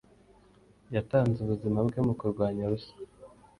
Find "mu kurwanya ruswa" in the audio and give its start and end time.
2.07-2.95